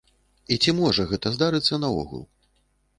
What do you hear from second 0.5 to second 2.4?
І ці можа гэта здарыцца наогул?